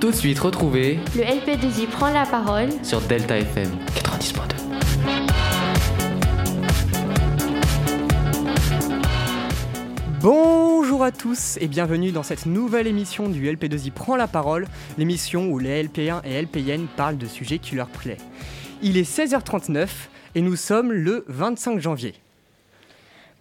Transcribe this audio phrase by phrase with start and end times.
[0.00, 4.40] Tout de suite, retrouvez Le LP2I prend la parole sur Delta FM 90.2.
[10.22, 14.66] Bonjour à tous et bienvenue dans cette nouvelle émission du LP2I Prend la parole,
[14.96, 18.24] l'émission où les LP1 et LPN parlent de sujets qui leur plaisent.
[18.80, 19.86] Il est 16h39
[20.34, 22.14] et nous sommes le 25 janvier.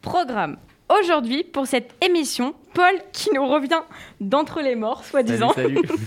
[0.01, 0.57] Programme.
[0.89, 3.81] Aujourd'hui, pour cette émission, Paul, qui nous revient
[4.19, 5.53] d'entre les morts, soi-disant,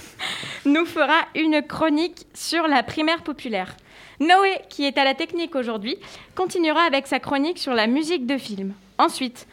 [0.64, 3.76] nous fera une chronique sur la primaire populaire.
[4.20, 5.96] Noé, qui est à la technique aujourd'hui,
[6.34, 8.74] continuera avec sa chronique sur la musique de film.
[8.98, 9.46] Ensuite,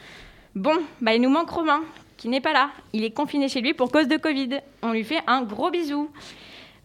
[0.55, 1.81] bon, bah, il nous manque Romain,
[2.17, 2.69] qui n'est pas là.
[2.93, 4.59] Il est confiné chez lui pour cause de Covid.
[4.81, 6.09] On lui fait un gros bisou.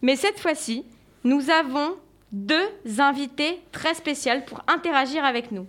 [0.01, 0.83] Mais cette fois-ci,
[1.23, 1.95] nous avons
[2.31, 2.67] deux
[2.99, 5.67] invités très spéciaux pour interagir avec nous.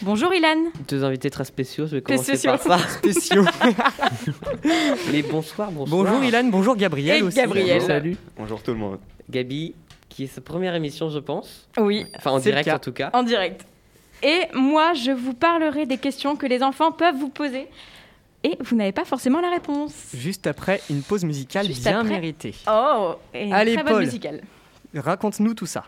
[0.00, 0.70] Bonjour Ilan.
[0.88, 2.50] Deux invités très spéciaux, je vais commencer spéciaux.
[2.52, 2.88] par ça.
[2.98, 3.44] Spéciaux.
[5.12, 6.04] Mais bonsoir, bonsoir.
[6.04, 7.36] bonjour Ilan, bonjour Gabriel Et aussi.
[7.36, 7.80] Gabriel.
[7.82, 8.16] Salut.
[8.36, 8.98] Bonjour tout le monde.
[9.30, 9.74] Gabi,
[10.08, 11.68] qui est sa première émission, je pense.
[11.78, 13.10] Oui, Enfin, en direct en tout cas.
[13.12, 13.64] en direct.
[14.24, 17.68] Et moi, je vous parlerai des questions que les enfants peuvent vous poser.
[18.44, 19.92] Et vous n'avez pas forcément la réponse.
[20.14, 22.10] Juste après une pause musicale Juste bien après.
[22.14, 22.54] méritée.
[22.68, 24.04] Oh, et une Allez, très bonne Paul.
[24.04, 24.40] musicale.
[24.96, 25.84] Raconte-nous tout ça.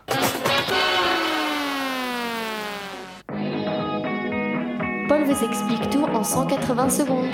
[5.25, 7.25] Paul vous explique tout en 180 secondes.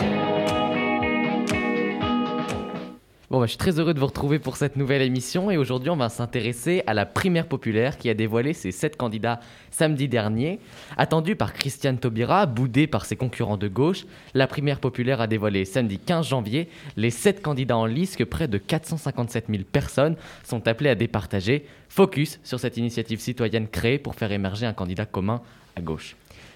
[3.29, 5.89] Bon, bah, je suis très heureux de vous retrouver pour cette nouvelle émission et aujourd'hui
[5.89, 9.39] on va s'intéresser à la primaire populaire qui a dévoilé ses sept candidats
[9.71, 10.59] samedi dernier.
[10.97, 15.65] Attendue par Christiane Taubira, boudée par ses concurrents de gauche, la primaire populaire a dévoilé
[15.65, 20.67] samedi 15 janvier les sept candidats en lice que près de 457 000 personnes sont
[20.67, 21.65] appelées à départager.
[21.89, 25.41] Focus sur cette initiative citoyenne créée pour faire émerger un candidat commun
[25.75, 26.15] à gauche.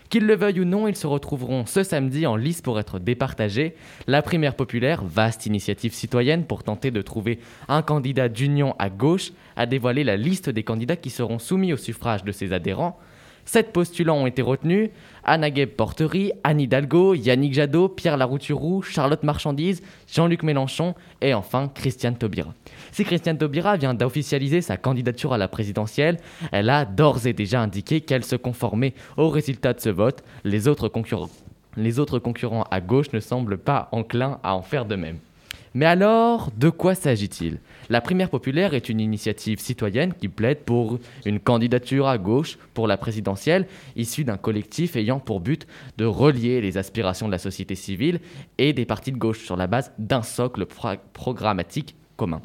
[0.09, 3.75] Qu'ils le veuillent ou non, ils se retrouveront ce samedi en lice pour être départagés.
[4.08, 9.31] La primaire populaire, vaste initiative citoyenne pour tenter de trouver un candidat d'union à gauche,
[9.56, 13.00] a dévoilé la liste des candidats qui seront soumis au suffrage de ses adhérents.
[13.45, 14.89] Sept postulants ont été retenus
[15.23, 21.72] Anna Gueb Porterie, Anne Hidalgo, Yannick Jadot, Pierre Larouturou, Charlotte Marchandise, Jean-Luc Mélenchon et enfin
[21.73, 22.54] Christiane Taubira.
[22.92, 26.17] Si Christiane Taubira vient d'officialiser sa candidature à la présidentielle,
[26.52, 30.23] elle a d'ores et déjà indiqué qu'elle se conformait au résultat de ce vote.
[30.44, 35.20] Les autres concurrents à gauche ne semblent pas enclins à en faire de même.
[35.75, 37.59] Mais alors, de quoi s'agit-il?
[37.89, 42.87] La primaire populaire est une initiative citoyenne qui plaide pour une candidature à gauche pour
[42.87, 47.75] la présidentielle, issue d'un collectif ayant pour but de relier les aspirations de la société
[47.75, 48.21] civile
[48.58, 52.42] et des partis de gauche sur la base d'un socle pro- programmatique commun.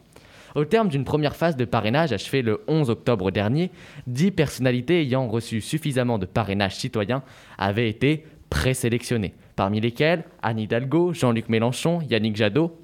[0.57, 3.71] Au terme d'une première phase de parrainage achevée le 11 octobre dernier,
[4.09, 7.23] 10 personnalités ayant reçu suffisamment de parrainage citoyen
[7.59, 12.77] avaient été présélectionnées, parmi lesquelles Anne Hidalgo, Jean-Luc Mélenchon, Yannick Jadot,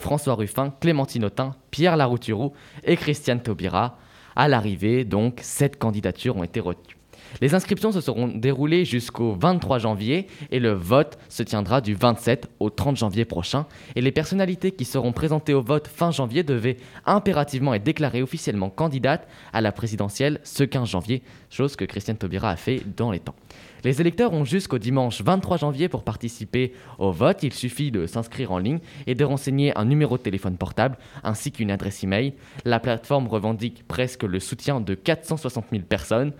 [0.00, 2.52] François Ruffin, Clémentine Autain, Pierre Larouturou
[2.84, 3.98] et Christiane Taubira.
[4.34, 6.99] À l'arrivée, donc, sept candidatures ont été retenues.
[7.40, 12.48] Les inscriptions se seront déroulées jusqu'au 23 janvier et le vote se tiendra du 27
[12.60, 13.66] au 30 janvier prochain.
[13.96, 16.76] Et les personnalités qui seront présentées au vote fin janvier devaient
[17.06, 22.50] impérativement être déclarées officiellement candidates à la présidentielle ce 15 janvier, chose que Christiane Taubira
[22.50, 23.34] a fait dans les temps.
[23.82, 27.42] Les électeurs ont jusqu'au dimanche 23 janvier pour participer au vote.
[27.42, 31.50] Il suffit de s'inscrire en ligne et de renseigner un numéro de téléphone portable ainsi
[31.50, 32.34] qu'une adresse email.
[32.64, 36.32] La plateforme revendique presque le soutien de 460 000 personnes.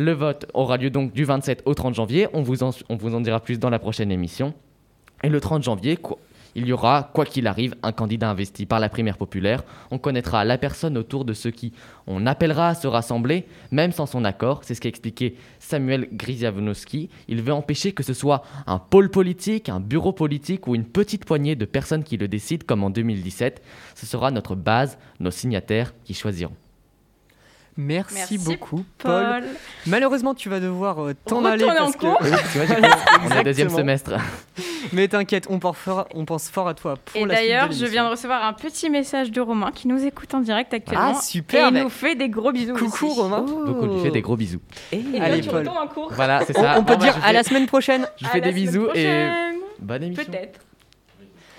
[0.00, 2.28] Le vote aura lieu donc du 27 au 30 janvier.
[2.32, 4.54] On vous en, vous en dira plus dans la prochaine émission.
[5.24, 5.98] Et le 30 janvier,
[6.54, 9.64] il y aura, quoi qu'il arrive, un candidat investi par la primaire populaire.
[9.90, 11.72] On connaîtra la personne autour de ceux qui
[12.06, 14.60] on appellera à se rassembler, même sans son accord.
[14.62, 17.10] C'est ce qu'a expliqué Samuel Gryziavonowski.
[17.26, 21.24] Il veut empêcher que ce soit un pôle politique, un bureau politique ou une petite
[21.24, 23.60] poignée de personnes qui le décident, comme en 2017.
[23.96, 26.54] Ce sera notre base, nos signataires qui choisiront.
[27.80, 29.22] Merci, Merci, beaucoup, Paul.
[29.22, 29.44] Paul.
[29.86, 32.18] Malheureusement, tu vas devoir euh, t'en aller en parce cours.
[32.18, 32.24] que.
[32.24, 32.76] Oui, tu vois,
[33.24, 34.14] on est au deuxième semestre.
[34.92, 38.04] Mais t'inquiète, on, pense fort- on pense fort à toi pour Et d'ailleurs, je viens
[38.06, 41.12] de recevoir un petit message de Romain qui nous écoute en direct actuellement.
[41.16, 41.82] Ah, super, Et il mec.
[41.84, 42.74] nous fait des gros bisous.
[42.74, 43.20] Coucou aussi.
[43.20, 43.42] Romain.
[43.42, 44.60] Donc on lui fait des gros bisous.
[44.90, 45.58] Et Allez, là, tu Paul.
[45.60, 46.12] retournes en cours.
[46.12, 46.74] Voilà, c'est On, ça.
[46.78, 48.06] on peut Bon, bah, dire je à fais- la semaine prochaine.
[48.16, 49.32] Je À fais la des semaine bisous et prochaine.
[49.78, 50.24] bonne émission.
[50.24, 50.60] Peut-être.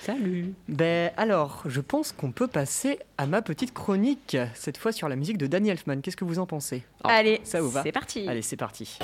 [0.10, 0.54] Salut.
[0.68, 5.16] Ben alors, je pense qu'on peut passer à ma petite chronique, cette fois sur la
[5.16, 6.02] musique de Danny Elfman.
[6.02, 6.84] Qu'est-ce que vous en pensez?
[7.04, 7.84] Ah, Allez, ça vous va?
[7.84, 8.28] c'est parti.
[8.28, 8.98] Allez, c'est parti.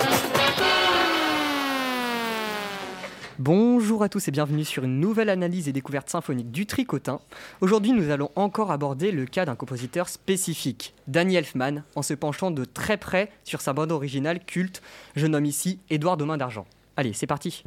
[3.38, 7.20] Bonjour à tous et bienvenue sur une nouvelle analyse et découverte symphonique du tricotin.
[7.60, 12.50] Aujourd'hui, nous allons encore aborder le cas d'un compositeur spécifique, Danny Elfman, en se penchant
[12.50, 14.82] de très près sur sa bande originale culte.
[15.14, 16.66] Je nomme ici Édouard Domain d'Argent.
[16.98, 17.62] Allez, c'est parti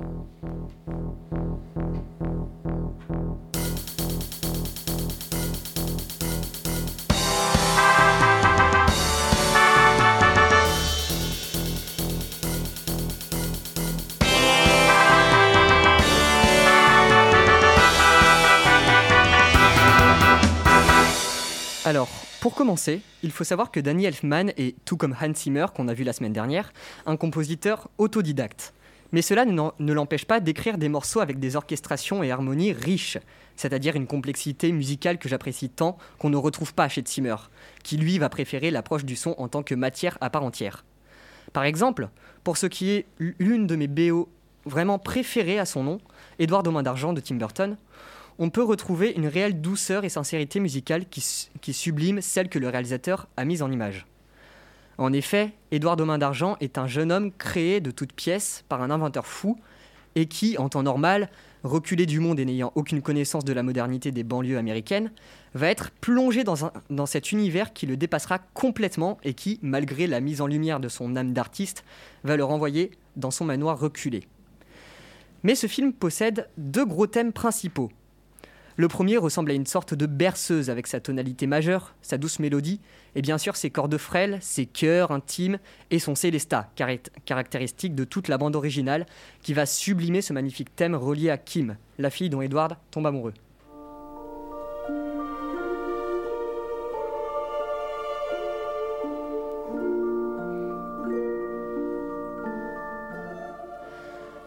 [21.86, 22.08] Alors,
[22.40, 25.94] pour commencer, il faut savoir que Danny Elfman est, tout comme Hans Zimmer qu'on a
[25.94, 26.72] vu la semaine dernière,
[27.06, 28.74] un compositeur autodidacte.
[29.12, 33.18] Mais cela ne l'empêche pas d'écrire des morceaux avec des orchestrations et harmonies riches,
[33.56, 37.36] c'est-à-dire une complexité musicale que j'apprécie tant qu'on ne retrouve pas chez Zimmer,
[37.84, 40.86] qui lui va préférer l'approche du son en tant que matière à part entière.
[41.54, 42.10] Par exemple,
[42.44, 44.30] pour ce qui est l'une de mes BO
[44.66, 46.00] vraiment préférées à son nom,
[46.38, 47.78] Édouard aux d'argent de Tim Burton,
[48.38, 52.70] on peut retrouver une réelle douceur et sincérité musicale qui, qui sublime celle que le
[52.70, 54.06] réalisateur a mise en image.
[55.00, 58.92] En effet, Édouard Domain d'Argent est un jeune homme créé de toutes pièces par un
[58.92, 59.58] inventeur fou
[60.16, 61.30] et qui, en temps normal,
[61.64, 65.10] reculé du monde et n'ayant aucune connaissance de la modernité des banlieues américaines,
[65.54, 70.42] va être plongé dans, cet univers qui le dépassera complètement et qui, malgré la mise
[70.42, 71.86] en lumière de son âme d'artiste,
[72.26, 74.28] va le renvoyer dans son manoir reculé.
[75.44, 77.90] Mais ce film possède deux gros thèmes principaux.
[78.80, 82.80] Le premier ressemble à une sorte de berceuse avec sa tonalité majeure, sa douce mélodie,
[83.14, 85.60] et bien sûr ses cordes frêles, ses chœurs intimes
[85.92, 86.72] et son célesta,
[87.26, 89.06] caractéristique de toute la bande originale,
[89.42, 93.34] qui va sublimer ce magnifique thème relié à Kim, la fille dont Edward tombe amoureux.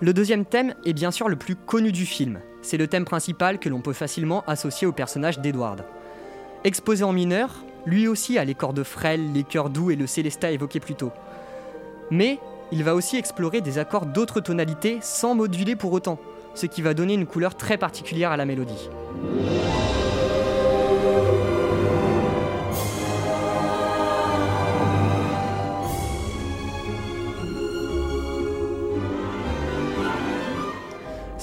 [0.00, 2.40] Le deuxième thème est bien sûr le plus connu du film.
[2.62, 5.84] C'est le thème principal que l'on peut facilement associer au personnage d'Edward.
[6.64, 10.52] Exposé en mineur, lui aussi a les cordes frêles, les cœurs doux et le célestat
[10.52, 11.10] évoqué plus tôt.
[12.10, 12.38] Mais
[12.70, 16.18] il va aussi explorer des accords d'autres tonalités sans moduler pour autant,
[16.54, 18.88] ce qui va donner une couleur très particulière à la mélodie.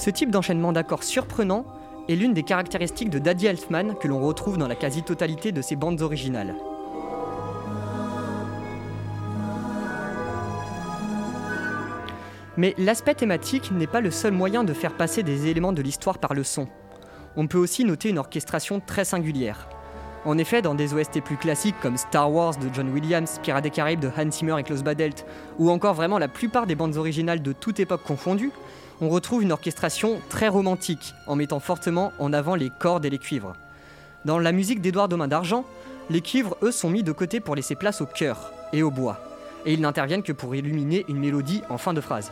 [0.00, 1.66] Ce type d'enchaînement d'accords surprenant
[2.08, 5.76] est l'une des caractéristiques de Daddy Elfman que l'on retrouve dans la quasi-totalité de ses
[5.76, 6.54] bandes originales.
[12.56, 16.16] Mais l'aspect thématique n'est pas le seul moyen de faire passer des éléments de l'histoire
[16.16, 16.66] par le son.
[17.36, 19.68] On peut aussi noter une orchestration très singulière.
[20.24, 23.70] En effet, dans des OST plus classiques comme Star Wars de John Williams, Pirates des
[23.70, 25.26] Caraïbes de Hans Zimmer et Klaus Badelt,
[25.58, 28.50] ou encore vraiment la plupart des bandes originales de toute époque confondue,
[29.00, 33.18] on retrouve une orchestration très romantique, en mettant fortement en avant les cordes et les
[33.18, 33.54] cuivres.
[34.26, 35.64] Dans la musique d'Édouard Domain d'Argent,
[36.10, 39.20] les cuivres, eux, sont mis de côté pour laisser place au cœur et au bois,
[39.64, 42.30] et ils n'interviennent que pour illuminer une mélodie en fin de phrase.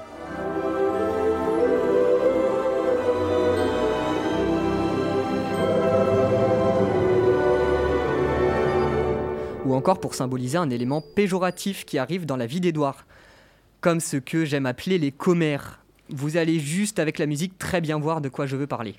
[9.65, 13.07] Ou encore pour symboliser un élément péjoratif qui arrive dans la vie d'Édouard,
[13.81, 17.99] comme ce que j'aime appeler les commères, vous allez juste avec la musique très bien
[17.99, 18.97] voir de quoi je veux parler.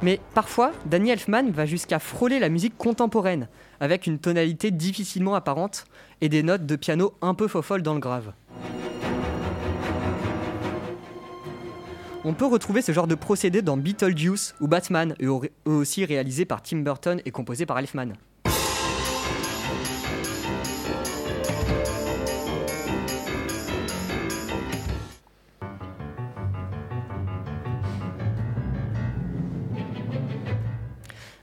[0.00, 3.48] Mais parfois, Danny Elfman va jusqu'à frôler la musique contemporaine,
[3.80, 5.86] avec une tonalité difficilement apparente
[6.20, 8.32] et des notes de piano un peu fofolles dans le grave.
[12.24, 15.30] On peut retrouver ce genre de procédé dans Beetlejuice ou Batman, eux
[15.64, 18.12] aussi réalisés par Tim Burton et composés par Elfman.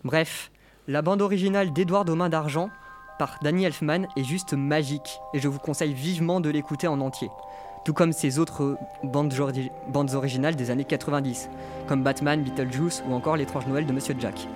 [0.05, 0.51] Bref,
[0.87, 2.69] la bande originale d'Edouard aux d'argent
[3.17, 7.31] par Danny Elfman est juste magique et je vous conseille vivement de l'écouter en entier.
[7.85, 9.33] Tout comme ses autres bandes,
[10.13, 11.49] originales des années 90,
[11.87, 14.47] comme Batman, Beetlejuice ou encore L'étrange Noël de Monsieur Jack.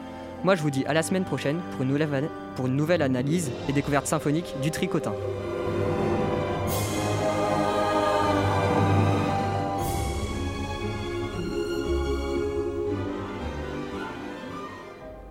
[0.44, 4.54] Moi je vous dis à la semaine prochaine pour une nouvelle analyse et découverte symphonique
[4.62, 5.16] du tricotin.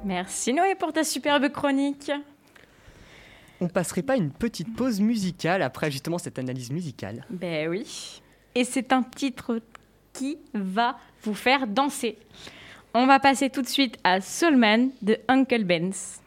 [0.08, 2.10] Merci Noé pour ta superbe chronique.
[3.60, 8.22] On passerait pas une petite pause musicale après justement cette analyse musicale Ben oui.
[8.54, 9.60] Et c'est un titre
[10.14, 12.16] qui va vous faire danser.
[12.94, 16.22] On va passer tout de suite à Soulman de Uncle Ben's.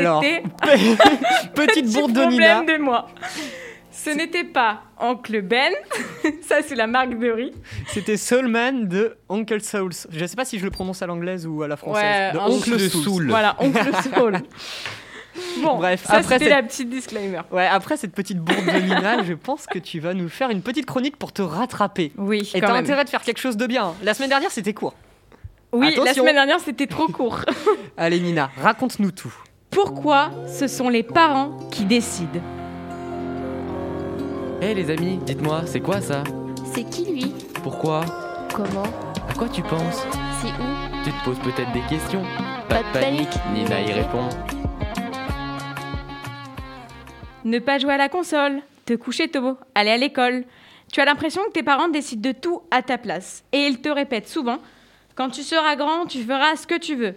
[0.00, 0.22] Alors,
[1.54, 2.62] petite bourde de Nina.
[2.62, 3.08] de moi.
[3.92, 5.72] Ce n'était pas Oncle Ben,
[6.48, 7.52] ça c'est la marque de riz.
[7.88, 9.92] C'était Soulman de Uncle Souls.
[10.10, 12.32] Je ne sais pas si je le prononce à l'anglaise ou à la française.
[12.32, 13.28] de Oncle Soul.
[13.28, 14.38] Voilà, Oncle Soul.
[15.62, 17.40] Bon, Bref, ça c'était la petite disclaimer.
[17.50, 20.62] Ouais, après cette petite bourde de Nina, je pense que tu vas nous faire une
[20.62, 22.12] petite chronique pour te rattraper.
[22.16, 23.94] Oui, Et t'as intérêt de faire quelque chose de bien.
[24.02, 24.94] La semaine dernière, c'était court.
[25.72, 27.40] Oui, la semaine dernière, c'était trop court.
[27.96, 29.32] Allez Nina, raconte-nous tout.
[29.70, 32.40] Pourquoi ce sont les parents qui décident
[34.60, 36.24] Hé les amis, dites-moi, c'est quoi ça
[36.74, 38.04] C'est qui lui Pourquoi
[38.52, 38.82] Comment
[39.28, 40.04] À quoi tu penses
[40.42, 42.22] C'est où Tu te poses peut-être des questions
[42.68, 44.28] Pas, de panique, Nina y répond.
[47.44, 50.44] Ne pas jouer à la console, te coucher tôt, aller à l'école.
[50.92, 53.44] Tu as l'impression que tes parents décident de tout à ta place.
[53.52, 54.58] Et ils te répètent souvent
[55.14, 57.14] Quand tu seras grand, tu feras ce que tu veux.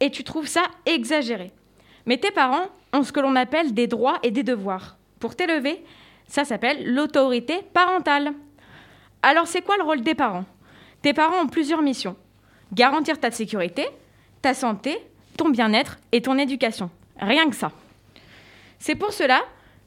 [0.00, 1.52] Et tu trouves ça exagéré.
[2.08, 4.96] Mais tes parents ont ce que l'on appelle des droits et des devoirs.
[5.20, 5.84] Pour t'élever,
[6.26, 8.32] ça s'appelle l'autorité parentale.
[9.22, 10.46] Alors c'est quoi le rôle des parents?
[11.02, 12.16] Tes parents ont plusieurs missions.
[12.72, 13.86] Garantir ta sécurité,
[14.40, 14.96] ta santé,
[15.36, 16.88] ton bien-être et ton éducation.
[17.20, 17.72] Rien que ça.
[18.78, 19.42] C'est pour cela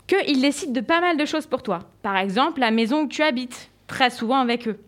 [0.06, 1.80] qu'ils décident de pas mal de choses pour toi.
[2.04, 4.80] Par exemple, la maison où tu habites, très souvent avec eux.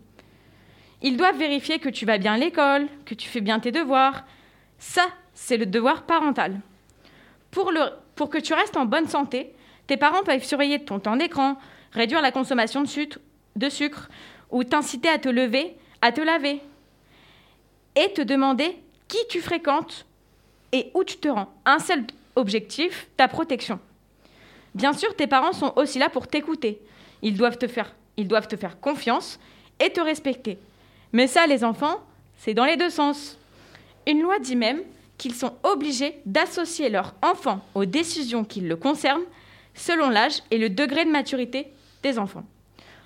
[1.02, 4.24] Ils doivent vérifier que tu vas bien à l'école, que tu fais bien tes devoirs.
[4.78, 6.60] Ça, c'est le devoir parental.
[7.54, 9.54] Pour, que tu restes en bonne santé,
[9.86, 11.58] tes parents peuvent surveiller ton temps d'écran,
[11.92, 13.20] réduire la consommation de sucre,
[13.56, 14.10] de sucre
[14.50, 16.62] ou t'inciter à te lever, à te laver.
[17.96, 18.76] Et te demander
[19.08, 20.08] qui tu fréquentes
[20.72, 21.54] et où tu te rends.
[21.66, 22.04] Un seul
[22.36, 23.80] objectif, ta protection.
[24.74, 26.82] Bien sûr, tes parents sont aussi là pour t'écouter.
[27.22, 29.40] Ils doivent te faire, ils doivent te faire confiance
[29.80, 30.58] et te respecter.
[31.12, 32.02] Mais ça, les enfants,
[32.38, 33.38] c'est dans les deux sens.
[34.08, 34.82] Une loi dit même
[35.24, 39.24] qu'ils sont obligés d'associer leur enfant aux décisions qui le concernent
[39.74, 41.68] selon l'âge et le degré de maturité
[42.04, 42.44] des enfants.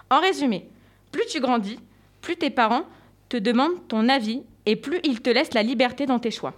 [0.09, 0.67] En résumé,
[1.11, 1.77] plus tu grandis,
[2.21, 2.85] plus tes parents
[3.29, 6.55] te demandent ton avis et plus ils te laissent la liberté dans tes choix.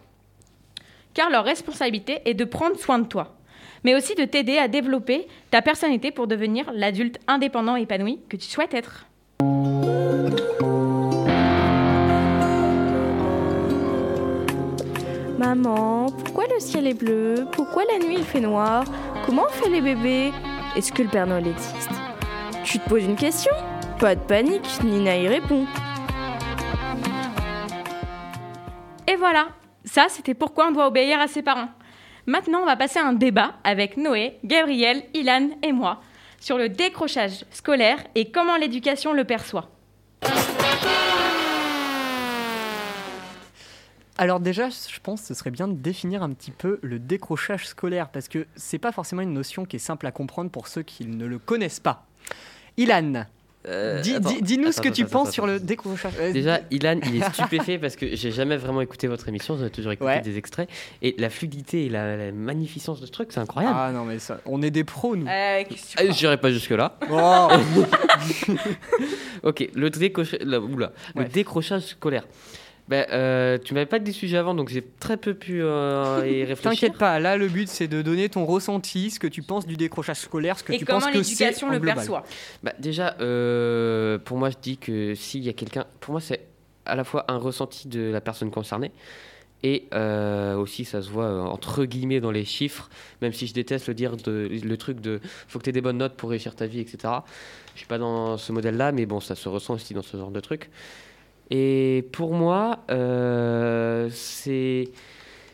[1.13, 3.36] Car leur responsabilité est de prendre soin de toi,
[3.84, 8.38] mais aussi de t'aider à développer ta personnalité pour devenir l'adulte indépendant et épanoui que
[8.38, 9.08] tu souhaites être.
[15.39, 17.48] Maman, pourquoi le ciel est bleu?
[17.53, 18.84] Pourquoi la nuit il fait noir?
[19.25, 20.34] Comment on fait les bébés?
[20.75, 21.89] Est-ce que le Père Noël existe?
[22.65, 23.53] Tu te poses une question?
[24.00, 25.65] Pas de panique, Nina y répond.
[29.08, 29.48] Et voilà,
[29.86, 31.69] ça c'était pourquoi on doit obéir à ses parents.
[32.25, 36.01] Maintenant, on va passer à un débat avec Noé, Gabriel, Ilan et moi
[36.41, 39.69] sur le décrochage scolaire et comment l'éducation le perçoit.
[44.20, 47.66] Alors déjà, je pense que ce serait bien de définir un petit peu le décrochage
[47.66, 50.82] scolaire, parce que c'est pas forcément une notion qui est simple à comprendre pour ceux
[50.82, 52.06] qui ne le connaissent pas.
[52.76, 53.28] Ilan,
[53.70, 56.12] euh, Dis-nous ce que tu penses sur le décrochage.
[56.20, 59.68] Euh, déjà, Ilan, il est stupéfait parce que j'ai jamais vraiment écouté votre émission, j'en
[59.68, 60.70] ai toujours écouté des extraits.
[61.02, 63.78] Et la fluidité et la, magnificence de ce truc, c'est incroyable.
[63.80, 65.28] Ah non, mais ça, on est des pros, nous.
[65.28, 65.64] Euh,
[66.10, 66.98] J'irai pas jusque-là.
[67.10, 67.48] Oh.
[69.44, 69.90] ok, le,
[71.16, 72.26] le décrochage scolaire.
[72.89, 76.43] Ben, euh, tu m'avais pas dit sujet avant, donc j'ai très peu pu euh, y
[76.43, 76.72] réfléchir.
[76.72, 79.77] T'inquiète pas, là le but c'est de donner ton ressenti, ce que tu penses du
[79.77, 82.24] décrochage scolaire, ce que tu penses que c'est l'éducation le perçoit.
[82.63, 86.48] Bah, déjà, euh, pour moi je dis que s'il y a quelqu'un, pour moi c'est
[86.88, 88.91] à la fois un ressenti de la personne concernée,
[89.62, 89.88] et
[90.58, 92.89] aussi, ça se voit entre guillemets dans les chiffres,
[93.22, 95.81] même si je déteste le dire, de, le truc de faut que tu aies des
[95.81, 97.14] bonnes notes pour réussir ta vie, etc.
[97.75, 100.31] Je suis pas dans ce modèle-là, mais bon, ça se ressent aussi dans ce genre
[100.31, 100.72] de truc.
[101.50, 104.90] Et pour moi, euh, c'est.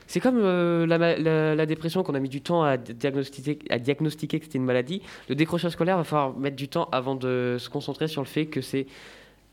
[0.07, 4.39] C'est comme euh, la, la, dépression qu'on a mis du temps à diagnostiquer, à diagnostiquer
[4.39, 5.01] que c'était une maladie.
[5.29, 8.45] Le décrochage scolaire va falloir mettre du temps avant de se concentrer sur le fait
[8.45, 8.85] que c'est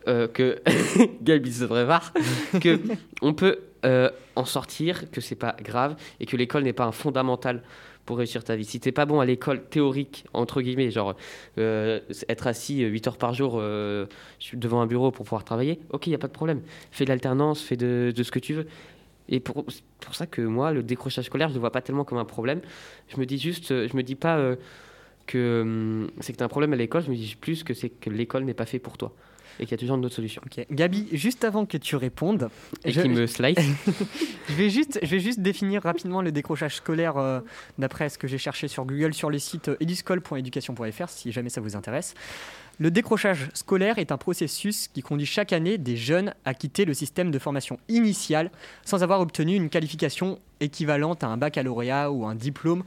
[0.09, 0.61] euh, que
[1.23, 1.65] Gabi se
[2.59, 2.81] que
[3.21, 6.93] on peut euh, en sortir, que c'est pas grave et que l'école n'est pas un
[6.93, 7.63] fondamental
[8.05, 8.65] pour réussir ta vie.
[8.65, 11.15] Si t'es pas bon à l'école théorique, entre guillemets, genre
[11.59, 14.07] euh, être assis 8 heures par jour euh,
[14.55, 16.63] devant un bureau pour pouvoir travailler, ok, il n'y a pas de problème.
[16.91, 18.67] Fais de l'alternance, fais de, ce que tu veux.
[19.29, 19.65] Et pour,
[20.01, 22.25] pour ça que moi, le décrochage scolaire, je ne le vois pas tellement comme un
[22.25, 22.61] problème.
[23.09, 24.57] Je me dis juste, je me dis pas euh,
[25.27, 27.89] que hum, c'est que tu un problème à l'école, je me dis plus que c'est
[27.89, 29.15] que l'école n'est pas fait pour toi.
[29.59, 30.43] Et qu'il y a toujours une autre solution.
[30.45, 30.67] Ok.
[30.71, 32.49] Gabi, juste avant que tu répondes,
[32.85, 33.59] Et je, qui me slice.
[34.49, 37.41] je vais juste, je vais juste définir rapidement le décrochage scolaire euh,
[37.79, 41.61] d'après ce que j'ai cherché sur Google sur le site euh, eduscol.education.fr si jamais ça
[41.61, 42.15] vous intéresse.
[42.79, 46.95] Le décrochage scolaire est un processus qui conduit chaque année des jeunes à quitter le
[46.95, 48.51] système de formation initiale
[48.85, 52.83] sans avoir obtenu une qualification équivalente à un baccalauréat ou un diplôme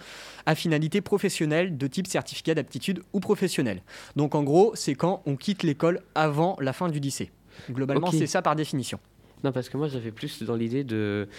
[0.45, 3.81] à finalité professionnelle de type certificat d'aptitude ou professionnel.
[4.15, 7.31] Donc en gros, c'est quand on quitte l'école avant la fin du lycée.
[7.69, 8.99] Globalement, c'est ça par définition.
[9.43, 11.29] Non, parce que moi, j'avais plus dans l'idée de,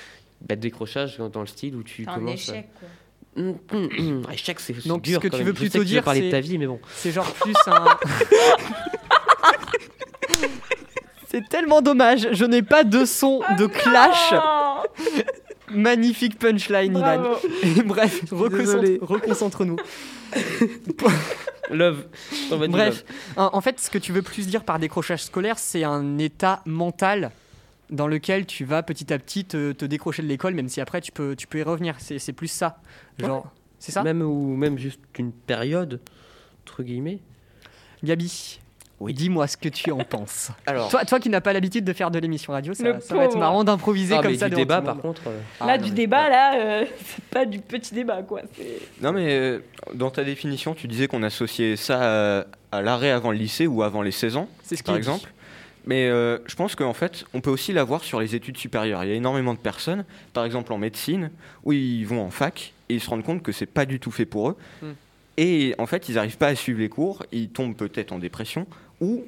[0.48, 2.48] bah, décrochage dans dans le style où tu un commences.
[2.48, 2.88] échec, quoi.
[3.36, 5.52] Hum, hum, échec, c'est Donc, ce que quand tu même.
[5.52, 6.80] veux Je sais plutôt que tu veux dire, parler de c'est- ta vie, mais bon.
[6.94, 7.84] C'est genre plus un.
[11.28, 14.32] C'est tellement dommage, je n'ai pas de son de clash.
[15.70, 17.34] Magnifique punchline, bravo.
[17.62, 19.76] Et bref, reconcentre- reconcentre-nous.
[21.70, 22.04] Love.
[22.52, 23.04] On va dire Bref,
[23.36, 26.62] en en fait, ce que tu veux plus dire par décrochage scolaire, c'est un état
[26.64, 27.32] mental
[27.90, 31.00] dans lequel tu vas petit à petit te, te décrocher de l'école, même si après
[31.00, 31.96] tu peux, tu peux y revenir.
[31.98, 32.78] C'est c'est plus ça.
[33.18, 33.46] Genre,
[33.78, 36.00] c'est ça Même ou même juste une période,
[36.64, 37.18] entre guillemets.
[38.04, 38.60] Gabi,
[39.00, 40.50] dis-moi ce que tu en penses.
[40.66, 43.24] Alors, Toi, toi qui n'as pas l'habitude de faire de l'émission radio, ça, ça va
[43.24, 45.22] être marrant d'improviser Ah, comme mais ça du débat, par contre.
[45.26, 48.42] euh, Ah, Là, non, du mais- débat, là, euh, c'est pas du petit débat, quoi.
[49.00, 49.60] Non, mais euh,
[49.94, 53.82] dans ta définition, tu disais qu'on associait ça à, à l'arrêt avant le lycée ou
[53.82, 55.08] avant les 16 ans, C'est ce par dit.
[55.86, 59.04] Mais euh, je pense qu'en fait, on peut aussi l'avoir sur les études supérieures.
[59.04, 61.30] Il y a énormément de personnes, par exemple en médecine,
[61.64, 64.10] où ils vont en fac et ils se rendent compte que c'est pas du tout
[64.10, 64.56] fait pour eux.
[64.82, 64.92] Hmm.
[65.36, 68.66] Et en fait, ils n'arrivent pas à suivre les cours, ils tombent peut-être en dépression,
[69.00, 69.24] ou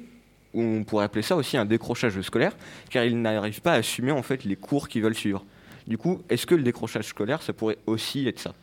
[0.53, 2.53] on pourrait appeler ça aussi un décrochage scolaire,
[2.89, 5.45] car ils n'arrivent pas à assumer en fait les cours qu'ils veulent suivre.
[5.87, 8.53] Du coup, est-ce que le décrochage scolaire, ça pourrait aussi être ça?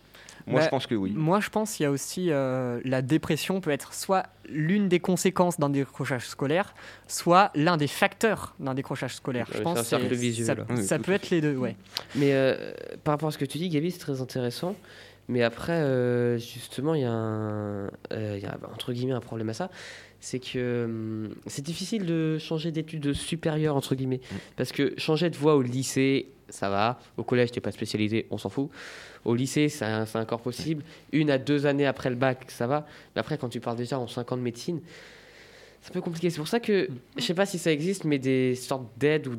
[0.47, 1.13] Moi, Bah, je pense que oui.
[1.15, 5.01] Moi, je pense qu'il y a aussi euh, la dépression peut être soit l'une des
[5.01, 6.75] conséquences d'un décrochage scolaire,
[7.09, 9.49] soit l'un des facteurs d'un décrochage scolaire.
[9.53, 10.55] Je pense un vicieux, ça.
[10.71, 11.77] Oui, ça peut être les deux, ouais.
[12.15, 14.77] Mais euh, par rapport à ce que tu dis, Gabi, c'est très intéressant.
[15.29, 19.71] Mais après, euh, justement, il y a euh, y entre guillemets un problème à ça.
[20.21, 24.21] C'est que hum, c'est difficile de changer d'études supérieures, entre guillemets.
[24.57, 26.99] Parce que changer de voie au lycée, ça va.
[27.17, 28.71] Au collège, t'es pas spécialisé, on s'en fout.
[29.25, 29.85] Au lycée, c'est
[30.17, 30.83] encore possible.
[31.13, 32.87] Une à deux années après le bac, ça va.
[33.15, 34.81] Mais après, quand tu parles déjà en cinq ans de médecine,
[35.83, 36.31] c'est un peu compliqué.
[36.31, 39.37] C'est pour ça que, je sais pas si ça existe, mais des sortes d'aides ou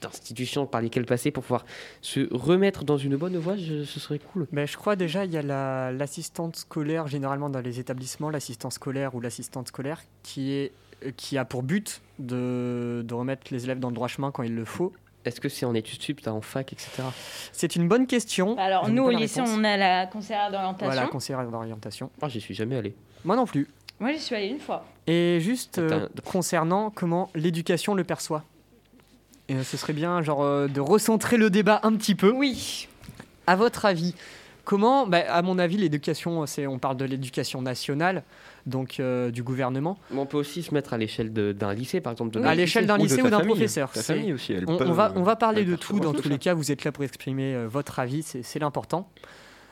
[0.00, 1.66] d'institutions par lesquelles passer pour pouvoir
[2.00, 4.46] se remettre dans une bonne voie, ce serait cool.
[4.50, 8.70] Mais je crois déjà il y a la- l'assistante scolaire généralement dans les établissements, l'assistant
[8.70, 10.72] scolaire ou l'assistante scolaire qui est
[11.04, 14.54] euh, qui a pour but de remettre les élèves dans le droit chemin quand il
[14.54, 14.94] le faut.
[15.26, 17.02] Est-ce que c'est en études sup, t'as en fac, etc.
[17.52, 18.56] C'est une bonne question.
[18.58, 19.56] Alors, nous, au la lycée, réponse.
[19.58, 20.86] on a la conseillère d'orientation.
[20.86, 22.10] Voilà, conseillère d'orientation.
[22.20, 22.94] Moi, j'y suis jamais allé.
[23.24, 23.68] Moi non plus.
[23.98, 24.84] Moi, j'y suis allée une fois.
[25.06, 28.44] Et juste euh, concernant comment l'éducation le perçoit.
[29.48, 32.30] Et, euh, ce serait bien genre euh, de recentrer le débat un petit peu.
[32.30, 32.88] Oui.
[33.46, 34.14] À votre avis,
[34.64, 38.22] comment, bah, à mon avis, l'éducation, c'est, on parle de l'éducation nationale,
[38.66, 42.12] donc euh, du gouvernement, Mais on peut aussi se mettre à l'échelle d'un lycée, par
[42.12, 42.32] exemple.
[42.32, 43.90] De à l'échelle d'un lycée ou d'un professeur.
[43.92, 45.98] Ta C'est- famille aussi, elle On, peut, on va, on va parler elle de tout
[46.00, 46.28] dans tous ça.
[46.28, 46.54] les cas.
[46.54, 49.08] Vous êtes là pour exprimer euh, votre avis, c'est, c'est l'important.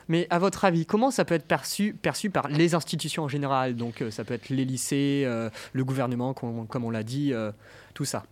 [0.07, 3.75] Mais à votre avis, comment ça peut être perçu, perçu par les institutions en général?
[3.75, 7.33] Donc euh, ça peut être les lycées, euh, le gouvernement, com- comme on l'a dit,
[7.33, 7.51] euh,
[7.95, 8.23] tout ça.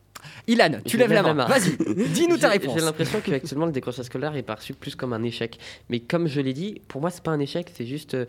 [0.47, 1.33] Ilan, tu lèves la la main.
[1.33, 1.45] main.
[1.47, 1.75] Vas-y,
[2.09, 2.75] dis-nous ta J'ai- réponse.
[2.77, 5.57] J'ai l'impression qu'actuellement, le décrochage scolaire est perçu plus comme un échec.
[5.89, 8.25] Mais comme je l'ai dit, pour moi, c'est pas un échec, c'est juste euh,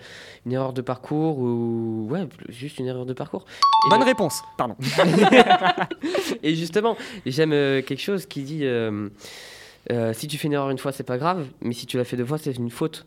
[0.46, 2.07] une erreur de parcours ou.
[2.11, 3.44] Ouais, juste une erreur de parcours.
[3.87, 4.76] Et Bonne le- réponse, pardon.
[6.42, 9.09] Et justement, j'aime euh, quelque chose qui dit euh,
[9.92, 12.04] euh, si tu fais une erreur une fois, c'est pas grave, mais si tu l'as
[12.04, 13.07] fait deux fois, c'est une faute.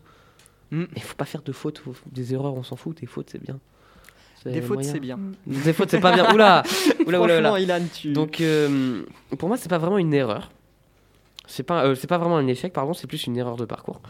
[0.70, 0.84] Mm.
[0.96, 3.42] Il faut pas faire de fautes, faut- des erreurs, on s'en fout, des fautes, c'est
[3.42, 3.58] bien.
[4.44, 5.18] Des fautes, c'est bien.
[5.46, 6.32] Des fautes, c'est pas bien.
[6.32, 6.62] Oula
[7.06, 7.60] Oula, oula, oula.
[7.60, 8.12] Ilan, tu.
[8.12, 9.02] Donc, euh,
[9.38, 10.50] pour moi, c'est pas vraiment une erreur.
[11.46, 14.00] C'est pas, euh, c'est pas vraiment un échec, pardon, c'est plus une erreur de parcours.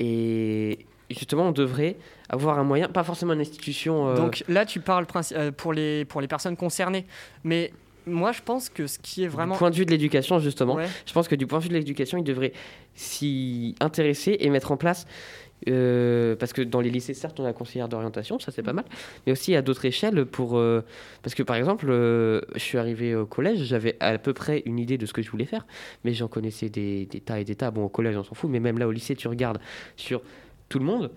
[0.00, 1.96] Et justement, on devrait
[2.28, 4.08] avoir un moyen, pas forcément une institution.
[4.08, 5.06] euh, Donc là, tu parles
[5.56, 7.06] pour, les, pour les personnes concernées.
[7.44, 7.72] Mais
[8.06, 9.54] moi, je pense que ce qui est vraiment.
[9.54, 10.86] Du point de vue de l'éducation, justement, Ouais.
[11.06, 12.52] je pense que du point de vue de l'éducation, ils devraient
[12.94, 15.06] s'y intéresser et mettre en place.
[15.68, 18.84] Euh, parce que dans les lycées, certes, on a conseillère d'orientation, ça c'est pas mal,
[19.26, 20.56] mais aussi à d'autres échelles pour.
[20.56, 20.84] euh,
[21.22, 24.78] parce que par exemple, euh, je suis arrivé au collège, j'avais à peu près une
[24.78, 25.66] idée de ce que je voulais faire,
[26.04, 27.70] mais j'en connaissais des, tas et des tas.
[27.70, 29.58] Bon, au collège, on s'en fout, mais même là au lycée, tu regardes
[29.96, 30.22] sur
[30.68, 31.10] tout le monde.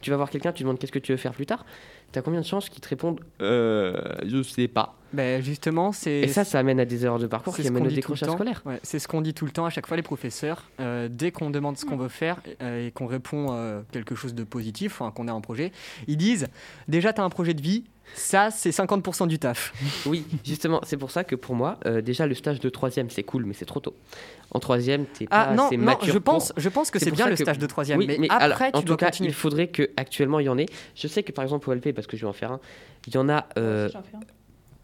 [0.00, 1.64] Tu vas voir quelqu'un, tu demandes qu'est-ce que tu veux faire plus tard.
[2.12, 3.94] Tu as combien de chances qu'ils te répondent euh,
[4.26, 4.96] Je sais pas.
[5.12, 6.20] Ben, justement, c'est.
[6.20, 8.62] Et ça, ça amène à des erreurs de parcours c'est qui amènent au décrochage scolaire.
[8.64, 10.70] Ouais, c'est ce qu'on dit tout le temps à chaque fois les professeurs.
[10.80, 14.34] Euh, dès qu'on demande ce qu'on veut faire euh, et qu'on répond euh, quelque chose
[14.34, 15.72] de positif, qu'on a un projet,
[16.06, 16.48] ils disent
[16.88, 19.72] déjà tu as un projet de vie, Ça, c'est 50% du taf.
[20.06, 23.22] Oui, justement, c'est pour ça que pour moi, euh, déjà le stage de troisième, c'est
[23.22, 23.94] cool, mais c'est trop tôt.
[24.50, 26.12] En troisième, t'es pas Ah non, assez non mature.
[26.12, 27.98] je pense, pour- je pense que C'est bien le que- stage de troisième.
[27.98, 29.30] Oui, mais, mais après, alors, tu en dois tout cas, continuer.
[29.30, 30.66] il faudrait que actuellement il y en ait.
[30.94, 32.60] Je sais que par exemple au LP, parce que je vais en faire un,
[33.06, 33.46] il y en a.
[33.58, 34.20] euh, J'en fais un.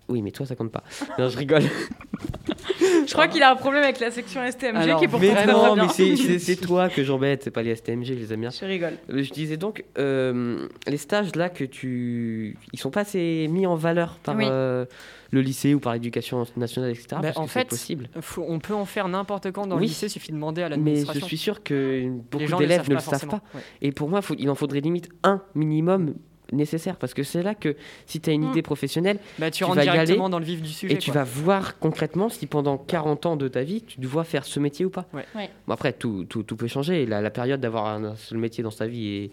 [0.09, 0.83] Oui, mais toi ça compte pas.
[1.19, 1.65] Non, je rigole.
[3.07, 5.47] Je crois qu'il a un problème avec la section STMG Alors, qui est pourtant mais
[5.47, 5.83] non, très bien.
[5.85, 8.51] mais c'est- c'est c'est toi que j'embête, c'est pas les STMG, je les aime bien.
[8.51, 8.95] Je rigole.
[9.11, 12.57] Euh, Je disais donc, euh, les stages là que tu.
[12.73, 14.45] Ils sont pas assez mis en valeur par Oui.
[14.49, 14.85] euh,
[15.31, 17.07] le lycée ou par l'éducation nationale, etc.
[17.11, 18.09] Bah, parce en que c'est fait, possible.
[18.21, 19.83] Faut- on peut en faire n'importe quand dans Oui.
[19.83, 21.21] le lycée, suffit de demander à Mais l'administration.
[21.21, 23.43] je suis sûr que beaucoup d'élèves ne le savent pas.
[23.55, 23.61] Ouais.
[23.83, 26.15] Et pour moi, faut- il en faudrait limite un minimum
[26.53, 26.97] nécessaire.
[26.97, 28.51] Parce que c'est là que si tu as une Mm.
[28.53, 30.95] idée professionnelle Bah, tu, Tu rentres vas y aller directement dans le vif du sujet.
[30.95, 31.21] et tu quoi.
[31.23, 34.85] vas voir concrètement si pendant 40 ans de ta vie, tu dois faire ce métier
[34.85, 35.07] ou pas.
[35.13, 35.25] Ouais.
[35.35, 35.51] Ouais.
[35.67, 37.05] Bon, après, tout, tout, tout peut changer.
[37.07, 39.31] La, la période d'avoir un seul métier dans sa vie est,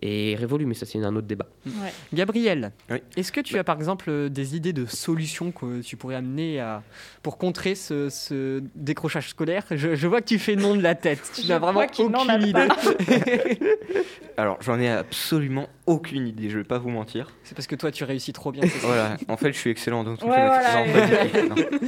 [0.00, 1.46] est révolue, mais ça, c'est un autre débat.
[1.66, 1.92] Ouais.
[2.14, 2.98] Gabriel, Oui.
[3.16, 6.60] est-ce que tu as par exemple euh, des idées de solutions que tu pourrais amener
[6.60, 6.82] à...
[7.22, 9.64] pour contrer ce, ce décrochage scolaire?
[9.72, 11.20] Je, je vois que tu fais non de la tête.
[11.34, 12.14] Tu n'as vraiment aucune
[12.46, 12.68] idée.
[14.36, 17.30] Alors, j'en ai absolument aucune idée, je vais pas vous mentir.
[17.44, 18.62] C'est parce que toi, tu réussis trop bien.
[18.82, 21.78] Voilà, en fait, je suis excellent dans tout Ouais, voilà, Non, non.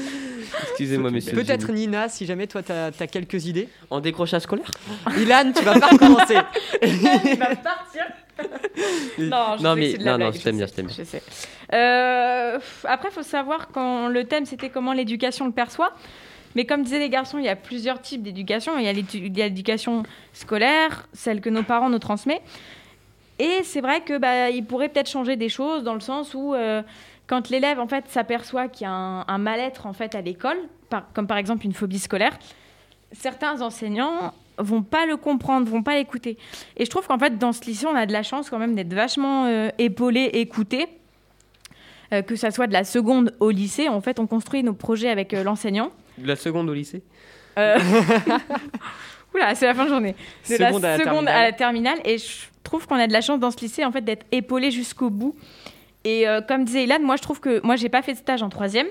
[0.71, 1.35] Excusez-moi, monsieur.
[1.35, 1.71] Peut-être.
[1.73, 3.69] Nina, si jamais toi, tu as, quelques idées.
[3.91, 4.71] En décrochage scolaire?
[5.17, 6.37] Ilan, tu vas pas recommencer.
[6.83, 8.07] Il va partir.
[9.19, 10.67] non, je Non, sais mais- que c'est de la non, non, blague, je t'aime bien,
[10.67, 10.95] sais, je t'aime bien.
[10.99, 11.23] Je sais.
[11.73, 15.93] Euh, après, il faut savoir quand le thème c'était comment l'éducation le perçoit.
[16.57, 18.77] Mais comme disaient les garçons, il y a plusieurs types d'éducation.
[18.79, 22.43] Il y a l'édu- il y a l'éducation scolaire, celle que nos parents nous transmettent.
[23.41, 26.55] Et c'est vrai que bah, il pourrait peut-être changer des choses dans le sens où
[26.55, 26.83] euh,
[27.27, 30.59] quand l'élève en fait s'aperçoit qu'il y a un, un mal-être en fait à l'école,
[30.91, 32.39] par- comme par exemple une phobie scolaire,
[33.13, 36.37] certains enseignants vont pas le comprendre, vont pas l'écouter.
[36.77, 38.75] Et je trouve qu'en fait dans ce lycée, on a de la chance quand même
[38.75, 40.87] d'être vachement euh, épaulé, écouté.
[42.13, 45.09] Euh, que ça soit de la seconde au lycée, en fait, on construit nos projets
[45.11, 45.93] avec euh, l'enseignant.
[46.19, 47.03] De la seconde au lycée?
[49.35, 50.17] Oula, c'est la fin de journée.
[50.49, 51.99] De Seconde à la la à la terminale.
[52.05, 54.71] Et je trouve qu'on a de la chance dans ce lycée en fait d'être épaulé
[54.71, 55.35] jusqu'au bout.
[56.05, 58.43] Et euh, comme disait Ilan, moi je trouve que moi j'ai pas fait de stage
[58.43, 58.87] en troisième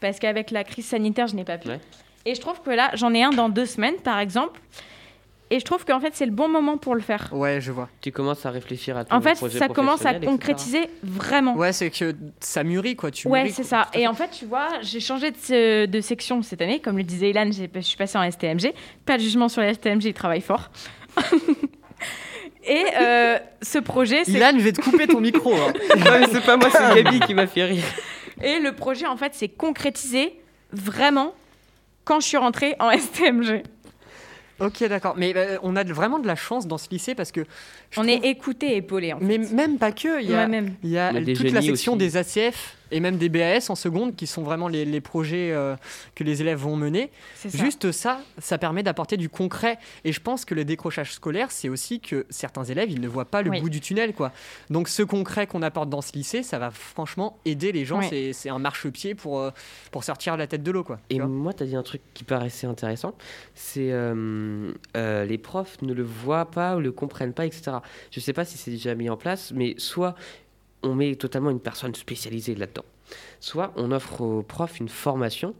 [0.00, 1.68] parce qu'avec la crise sanitaire je n'ai pas pu.
[1.68, 1.80] Ouais.
[2.26, 4.60] Et je trouve que là j'en ai un dans deux semaines par exemple.
[5.50, 7.28] Et je trouve qu'en fait c'est le bon moment pour le faire.
[7.32, 7.88] Ouais, je vois.
[8.00, 10.26] Tu commences à réfléchir à ton En fait, projet ça commence à etc.
[10.26, 11.54] concrétiser vraiment.
[11.54, 13.10] Ouais, c'est que ça mûrit, quoi.
[13.10, 13.88] Tu Ouais, c'est ça.
[13.92, 16.80] Et en fait, tu vois, j'ai changé de, de section cette année.
[16.80, 18.72] Comme le disait Ilan, je suis passée en STMG.
[19.04, 20.70] Pas de jugement sur les STMG, ils travaillent fort.
[22.66, 24.32] Et euh, ce projet, c'est...
[24.32, 25.52] Ilan, je vais te couper ton micro.
[25.54, 25.72] hein.
[25.98, 27.84] non, mais c'est pas moi, c'est Gabi qui m'a fait rire.
[28.42, 30.38] Et le projet, en fait, c'est concrétisé
[30.72, 31.34] vraiment
[32.04, 33.62] quand je suis rentrée en STMG.
[34.60, 35.14] Ok, d'accord.
[35.16, 37.40] Mais euh, on a de- vraiment de la chance dans ce lycée parce que.
[37.96, 39.24] On trouve- est écouté et épaulé, en fait.
[39.24, 40.22] Mais même pas que.
[40.22, 40.74] Il y a, Moi-même.
[40.84, 41.98] il y a Il y a toute la section aussi.
[41.98, 45.74] des ACF et même des BAS en seconde qui sont vraiment les, les projets euh,
[46.14, 47.10] que les élèves vont mener.
[47.34, 47.48] Ça.
[47.48, 49.78] Juste ça, ça permet d'apporter du concret.
[50.04, 53.24] Et je pense que le décrochage scolaire, c'est aussi que certains élèves, ils ne voient
[53.24, 53.60] pas le Oui.
[53.60, 54.12] bout du tunnel.
[54.14, 54.32] quoi.
[54.70, 57.98] Donc ce concret qu'on apporte dans ce lycée, ça va franchement aider les gens.
[58.00, 58.06] Oui.
[58.10, 59.50] C'est- C'est un marchepied pour, euh,
[59.90, 60.84] pour sortir la tête de l'eau.
[60.84, 60.98] quoi.
[61.10, 63.14] Et Tu moi, tu as dit un truc qui paraissait intéressant,
[63.54, 67.78] c'est euh, euh, les profs ne le voient pas ou le comprennent pas, etc.
[68.10, 70.14] Je sais pas si c'est déjà mis en place, mais soit
[70.84, 72.84] on met totalement une personne spécialisée là-dedans,
[73.40, 75.54] soit on offre aux profs une formation.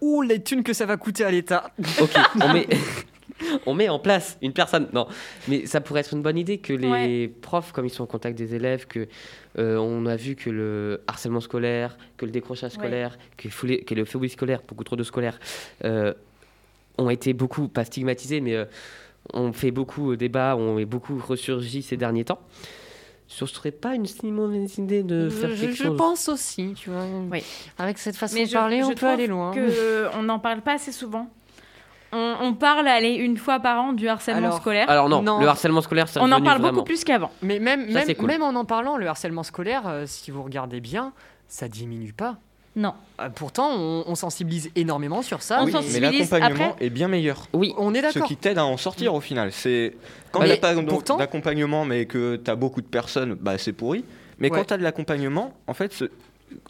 [0.00, 1.72] Ouh, les thunes que ça va coûter à l'État.
[2.00, 2.68] Ok, on met,
[3.66, 4.88] on met en place une personne.
[4.92, 5.08] Non,
[5.48, 7.32] mais ça pourrait être une bonne idée que les Ouais.
[7.42, 9.08] profs, comme ils sont en contact des élèves, que
[9.58, 12.78] euh, on a vu que le harcèlement scolaire, que le décrochage Ouais.
[12.78, 13.48] scolaire, que,
[13.94, 15.40] le phobie scolaire, beaucoup trop de scolaire,
[15.84, 16.14] euh,
[16.96, 18.64] ont été beaucoup, pas stigmatisés, mais euh,
[19.32, 22.40] ont fait beaucoup euh, débat, ont beaucoup ressurgi ces derniers temps.
[23.30, 25.96] Ce serait pas une si mauvaise idée de faire je, quelque je chose.
[25.98, 27.04] pense aussi, tu vois.
[27.30, 27.44] Oui.
[27.78, 29.52] Avec cette façon Mais de je- parler, je on peut aller loin.
[29.52, 31.28] que on n'en parle pas assez souvent.
[32.10, 34.88] On, on parle allez, une fois par an du harcèlement Alors, scolaire.
[34.88, 35.40] Alors non, Non.
[35.40, 37.30] le harcèlement scolaire, ça on en parle beaucoup plus qu'avant.
[37.42, 38.26] Mais même, Ça, même, cool.
[38.28, 41.12] même en en parlant, le harcèlement scolaire, euh, si vous regardez bien,
[41.48, 42.38] ça diminue pas.
[42.78, 42.94] Non.
[43.20, 45.58] Euh, pourtant, on, on sensibilise énormément sur ça.
[45.60, 46.86] On Oui, mais sensibilise l'accompagnement après.
[46.86, 47.48] est bien meilleur.
[47.52, 48.28] Oui, On est Ce d'accord.
[48.28, 49.50] qui t'aide à en sortir au final.
[49.52, 49.96] C'est
[50.30, 50.74] quand Mais il n'y a pas
[51.18, 54.04] d'accompagnement, mais que tu as beaucoup de personnes, bah, c'est pourri.
[54.38, 54.56] Mais Ouais.
[54.58, 56.04] quand tu as de l'accompagnement, en fait, ce-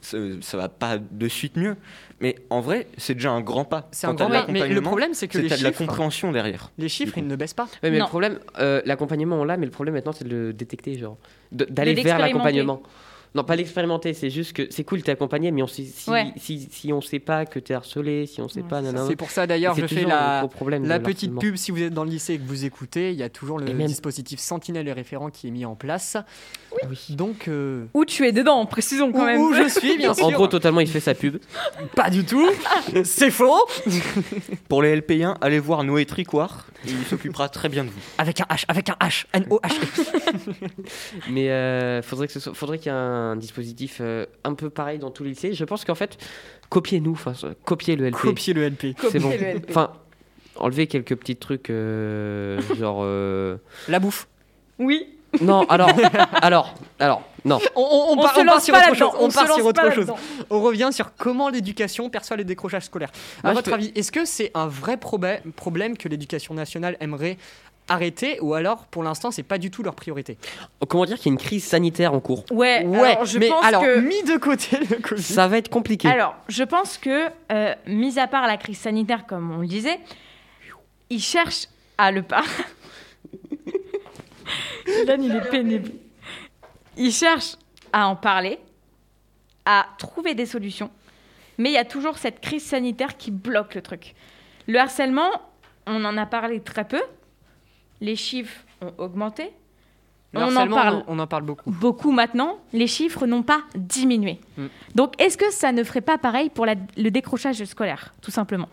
[0.01, 1.77] ce- ça va pas de suite mieux.
[2.21, 3.87] Mais en vrai, c'est déjà un grand pas.
[3.93, 4.47] C'est Quand un t'as grand de pas.
[4.53, 6.73] Mais le l'accompagnement, problème, c'est que c'est les t'as de la chiffres, compréhension derrière.
[6.79, 7.69] les chiffres, ils ne baissent pas.
[7.83, 8.07] Ouais, mais Non.
[8.07, 11.19] le problème, euh, l'accompagnement, on l'a, mais le problème maintenant, c'est de le détecter, genre.
[11.53, 12.83] D'aller vers l'accompagnement.
[13.39, 16.33] Non, pas l'expérimenter, c'est juste que c'est cool, t'es accompagné, mais on sait, si, Ouais.
[16.39, 19.31] si, si on sait pas que t'es harcelé, si on sait pas, nanana, C'est pour
[19.31, 20.49] ça d'ailleurs, c'est je fais la,
[20.99, 21.55] petite pub.
[21.55, 23.67] Si vous êtes dans le lycée et que vous écoutez, il y a toujours le
[23.73, 26.17] même- dispositif Sentinelle et référent qui est mis en place.
[27.11, 29.41] Donc, euh, Où tu es dedans, précisons quand où, même.
[29.41, 30.27] où je suis, bien sûr.
[30.27, 31.37] En gros, totalement, il fait sa pub.
[31.95, 32.49] Pas du tout.
[33.05, 33.57] C'est faux.
[34.69, 38.01] Pour les LP1, allez voir Noé Tricoire, il s'occupera très bien de vous.
[38.19, 39.71] Avec un H, avec un H, N-O-H.
[41.31, 44.99] Mais euh, faudrait que soit- faudrait qu'il y ait un dispositif euh, un peu pareil
[44.99, 45.53] dans tous les lycées.
[45.55, 46.19] Je pense qu'en fait,
[46.69, 47.33] copiez-nous, enfin,
[47.65, 48.17] copiez le LP.
[48.21, 48.87] Copier le LP.
[49.11, 49.31] C'est bon.
[49.31, 49.67] Copier le LP.
[49.71, 49.93] Enfin,
[50.57, 53.01] enlever quelques petits trucs, euh, genre.
[53.03, 53.57] euh,
[53.89, 54.29] La bouffe.
[54.79, 55.07] Oui.
[55.43, 55.91] Non, alors,
[56.43, 57.59] alors, alors, non.
[57.77, 59.11] On, on- on On part, se sur autre chose.
[59.21, 60.11] On se part sur autre chose.
[60.49, 63.11] On revient sur comment l'éducation perçoit le décrochage scolaire.
[63.45, 67.37] À Moi, votre peux- avis, est-ce que c'est un vrai problème que l'éducation nationale aimerait
[67.89, 70.39] arrêter ou alors pour l'instant c'est pas du tout leur priorité
[70.89, 73.65] Comment dire qu'il y a une crise sanitaire en cours Ouais, alors, je mais pense
[73.65, 74.01] alors que...
[74.01, 75.23] mis de côté le Covid.
[75.23, 76.09] Ça va être compliqué.
[76.09, 79.99] Alors, je pense que, euh, mis à part la crise sanitaire, comme on le disait,
[81.11, 82.45] ils cherchent à le pas.
[84.87, 85.91] Ilan, il est pénible.
[86.97, 87.57] Ils cherchent
[87.93, 88.59] à en parler,
[89.65, 90.91] à trouver des solutions,
[91.59, 94.15] mais il y a toujours cette crise sanitaire qui bloque le truc.
[94.67, 95.31] Le harcèlement,
[95.87, 97.01] on en a parlé très peu.
[98.01, 99.51] Les chiffres ont augmenté.
[100.35, 101.71] Le on en parle on en parle beaucoup.
[101.71, 104.39] beaucoup maintenant, les chiffres n'ont pas diminué.
[104.59, 104.67] Mm.
[104.95, 108.69] Donc, est-ce que ça ne ferait pas pareil pour la- le décrochage scolaire, tout simplement?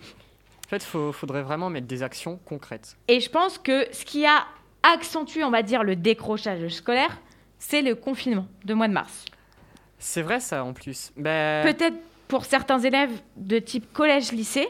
[0.66, 2.98] En fait, il faudrait vraiment mettre des actions concrètes.
[3.08, 4.44] Et je pense que ce qui a
[4.84, 7.18] accentué, on va dire, le décrochage scolaire,
[7.58, 9.24] c'est le confinement de mois de mars.
[9.98, 11.12] C'est vrai ça en plus.
[11.16, 11.96] Ben, Peut-être
[12.28, 14.68] pour certains élèves de type collège-lycée,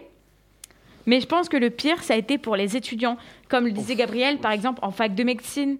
[1.05, 3.17] mais je pense que le pire, ça a été pour les étudiants.
[3.49, 5.77] Comme le disait Gabriel, par exemple, en fac de médecine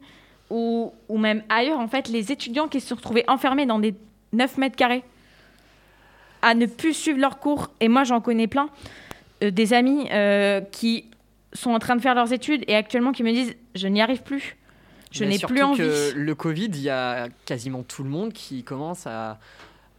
[0.49, 3.95] ou, ou même ailleurs, en fait, les étudiants qui se sont retrouvés enfermés dans des
[4.33, 5.03] 9 mètres carrés
[6.41, 7.71] à ne plus suivre leurs cours.
[7.79, 8.69] Et moi, j'en connais plein,
[9.43, 11.05] euh, des amis euh, qui
[11.53, 14.21] sont en train de faire leurs études et actuellement qui me disent Je n'y arrive
[14.23, 14.55] plus.
[15.11, 15.77] Je n'ai plus envie.
[15.79, 19.39] que le Covid, il y a quasiment tout le monde qui commence à,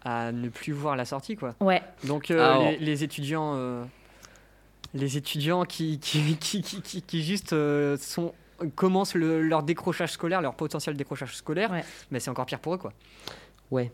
[0.05, 1.55] à ne plus voir la sortie quoi.
[1.61, 1.81] Ouais.
[2.05, 3.83] Donc euh, Alors- les, les étudiants, euh,
[4.95, 8.33] les étudiants qui qui, qui, qui, qui- qui juste euh, sont
[8.75, 11.85] commencent le- leur décrochage scolaire, leur potentiel décrochage scolaire, Ouais.
[12.11, 12.93] mais c'est encore pire pour eux quoi.
[13.71, 13.93] Ouais.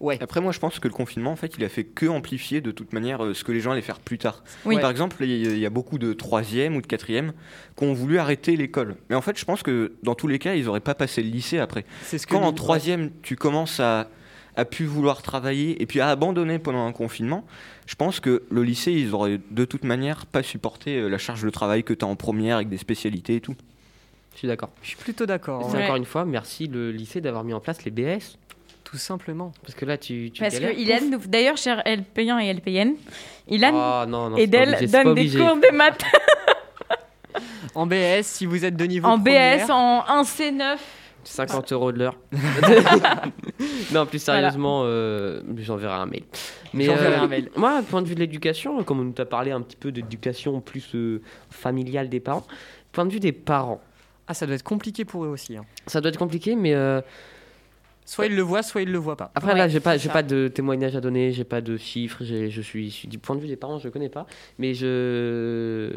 [0.00, 0.16] Ouais.
[0.22, 2.70] Après, moi, je pense que le confinement, en fait, il a fait que amplifier de
[2.70, 4.44] toute manière euh, ce que les gens allaient faire plus tard.
[4.64, 4.78] Oui.
[4.78, 7.32] Par exemple, il y a- il y a beaucoup de troisième ou de quatrième
[7.76, 8.94] qui ont voulu arrêter l'école.
[9.10, 11.30] Mais en fait, je pense que dans tous les cas, ils n'auraient pas passé le
[11.30, 11.84] lycée après.
[12.04, 14.08] C'est ce que Quand en nous- troisième, tu commences à,
[14.58, 17.44] à plus vouloir travailler et puis à abandonner pendant un confinement,
[17.86, 21.42] je pense que le lycée, ils auraient de toute manière pas supporté euh, la charge
[21.44, 23.54] de travail que tu as en première avec des spécialités et tout.
[24.32, 24.70] Je suis d'accord.
[24.82, 25.72] Je suis plutôt d'accord.
[25.72, 25.84] Ouais.
[25.84, 28.36] encore une fois, merci le lycée d'avoir mis en place les BS.
[28.82, 29.52] Tout simplement.
[29.62, 30.76] Parce que là, tu, tu Parce que.
[30.76, 32.94] Ilan, nous- d'ailleurs, cher LP1 et LPN,
[33.46, 36.02] Ilan Ah non, non, et Del donnent des cours de maths
[37.76, 40.78] En BS, si vous êtes de niveau en première, BS, en 1C9.
[41.28, 42.16] 50 euros de l'heure.
[43.92, 46.24] non, plus sérieusement, euh, j'enverrai un mail.
[46.74, 47.50] Mais euh, un mail.
[47.56, 50.60] moi, point de vue de l'éducation, comme on nous a parlé un petit peu d'éducation
[50.60, 52.46] plus euh, familiale des parents,
[52.92, 53.80] point de vue des parents,
[54.26, 55.56] Ah, ça doit être compliqué pour eux aussi.
[55.56, 55.64] hein.
[55.86, 56.74] ça doit être compliqué, mais
[58.08, 59.30] Soit ils le voient, soit ils le voient pas.
[59.34, 62.24] après Ouais, là, j'ai pas, j'ai pas de témoignage à donner, j'ai pas de chiffres,
[62.24, 64.26] je suis, je suis du point de vue des parents, je connais pas,
[64.58, 65.92] mais je,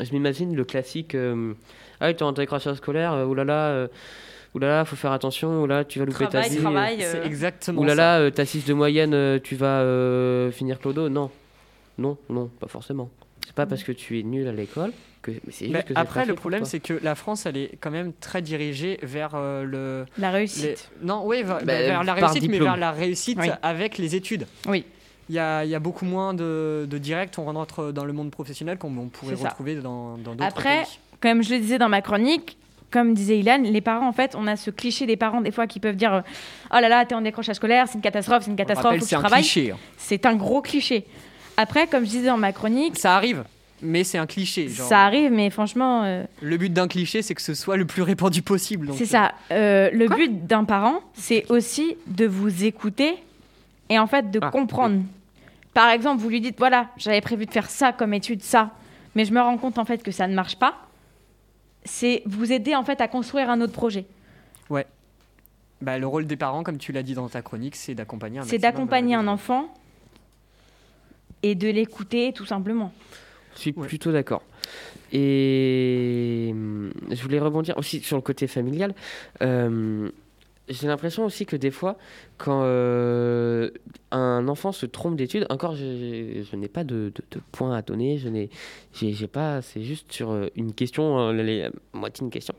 [0.00, 1.14] je m'imagine le classique.
[1.14, 1.52] euh,
[2.00, 3.88] ah, oui, t'es en décrochage scolaire, euh, oulala, euh,
[4.54, 6.56] oulala, faut faire attention, oulala, tu vas louper ta Travail, vie.
[6.58, 6.96] travail.
[7.00, 10.50] C'est euh, exactement Ouh là là, euh, t'as 6 de moyenne, euh, tu vas euh,
[10.50, 11.30] finir clodo Non.
[11.98, 13.08] Non, non, pas forcément.
[13.46, 15.30] C'est pas parce que tu es nul à l'école que.
[15.30, 18.42] mais juste que après, le problème, c'est que la France, elle est quand même très
[18.42, 20.06] dirigée vers euh, le.
[20.18, 20.90] La les- réussite.
[21.02, 23.48] Non, oui, vers, Bah, vers la réussite, mais vers la réussite Oui.
[23.62, 24.46] avec les études.
[24.66, 24.84] Oui.
[25.30, 28.12] Il y a, il y a beaucoup moins de, de directs, on rentre dans le
[28.12, 30.98] monde professionnel qu'on on pourrait retrouver dans dans d'autres Après, pays.
[31.20, 32.58] comme je le disais dans ma chronique,
[32.94, 35.66] comme disait Ilan, les parents, en fait, on a ce cliché des parents, des fois,
[35.66, 36.20] qui peuvent dire euh,
[36.72, 39.04] Oh là là, t'es en décrochage scolaire, c'est une catastrophe, c'est une catastrophe, rappelle, faut
[39.04, 39.42] que c'est tu un travailles.
[39.42, 39.70] cliché.
[39.72, 39.76] hein.
[39.98, 41.04] C'est un gros cliché.
[41.56, 43.44] Après, comme je disais dans ma chronique, Ça arrive,
[43.82, 44.68] mais c'est un cliché.
[44.68, 44.86] genre.
[44.88, 48.02] ça arrive, mais franchement, euh, Le but d'un cliché, c'est que ce soit le plus
[48.02, 48.88] répandu possible.
[48.96, 49.32] c'est ça.
[49.50, 53.16] Euh, le but d'un parent, c'est aussi de vous écouter
[53.90, 55.02] et en fait de Ah, comprendre.
[55.74, 58.70] Par exemple, vous lui dites voilà, j'avais prévu de faire ça comme étude, ça,
[59.16, 60.74] mais je me rends compte en fait que ça ne marche pas.
[61.84, 64.06] C'est vous aider en fait à construire un autre projet.
[65.82, 68.44] bah, le rôle des parents, comme tu l'as dit dans ta chronique, c'est d'accompagner un
[68.44, 69.66] C'est d'accompagner un enfant
[71.42, 72.90] et de l'écouter tout simplement.
[73.54, 73.86] Je suis Ouais.
[73.86, 74.42] plutôt d'accord.
[75.12, 78.94] Et hum, je voulais rebondir aussi sur le côté familial.
[79.42, 80.10] Euh,
[80.68, 81.98] j'ai l'impression aussi que des fois,
[82.38, 83.70] quand euh,
[84.10, 87.82] un enfant se trompe d'études, encore je, je n'ai pas de, de, de points à
[87.82, 88.48] donner, je n'ai,
[88.94, 92.54] j'ai, j'ai pas, c'est juste sur euh, une question, euh, les, moitié une question.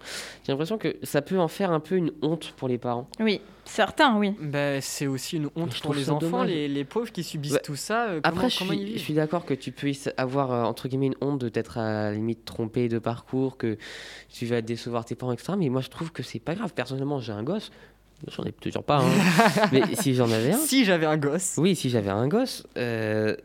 [0.45, 3.07] J'ai l'impression que ça peut en faire un peu une honte pour les parents.
[3.19, 4.33] Oui, certains, oui.
[4.39, 7.61] Bah, c'est aussi une honte Je pour les enfants, les, les pauvres qui subissent Ouais.
[7.63, 8.09] tout ça.
[8.09, 10.51] euh, Après, comment, je comment ils suis, je vivent suis d'accord que tu puisses avoir
[10.51, 13.77] euh, entre guillemets une honte de t'être à la limite trompé de parcours, que
[14.31, 15.53] tu vas décevoir tes parents, etc.
[15.57, 16.73] Mais moi, je trouve que c'est pas grave.
[16.75, 17.71] Personnellement, j'ai un gosse.
[18.27, 19.69] J'en ai toujours pas, hein.
[19.71, 21.55] mais si j'en avais un, Si j'avais un gosse.
[21.57, 23.35] Oui, si j'avais un gosse, euh,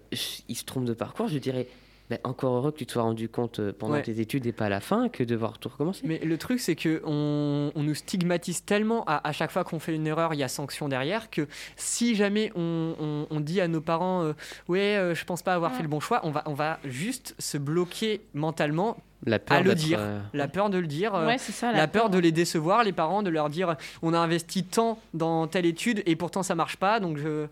[0.48, 1.66] il se trompe de parcours, je dirais
[2.10, 4.02] ben, encore heureux que tu te sois rendu compte euh, pendant Ouais.
[4.02, 6.02] tes études et pas à la fin que devoir tout recommencer.
[6.04, 9.78] Mais le truc, c'est que on, on nous stigmatise tellement à, à chaque fois qu'on
[9.78, 11.46] fait une erreur, il y a sanction derrière, que
[11.76, 14.32] si jamais on, on- on dit à nos parents, euh,
[14.68, 15.76] ouais, euh, je pense pas avoir Ouais.
[15.76, 19.62] fait le bon choix, on va, on va juste se bloquer mentalement, La peur à
[19.62, 19.98] le dire.
[20.00, 21.14] euh, la peur de le dire.
[21.14, 21.70] Ouais, c'est ça.
[21.72, 25.46] La peur de les décevoir, les parents, de leur dire on a investi tant dans
[25.46, 27.46] telle étude et pourtant ça marche pas, donc je.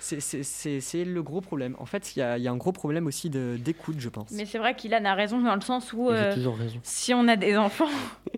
[0.00, 1.76] C'est- le gros problème.
[1.78, 4.08] En fait, il y a, il y a un gros problème aussi de- d'écoute, je
[4.08, 4.30] pense.
[4.32, 6.78] Mais c'est vrai qu'Ilan a raison dans le sens où euh, toujours raison.
[6.82, 7.84] si on a des enfants,